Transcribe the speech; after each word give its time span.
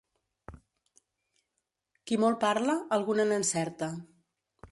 Qui 2.07 2.17
molt 2.23 2.41
parla, 2.45 2.79
alguna 2.99 3.29
n'encerta. 3.33 3.93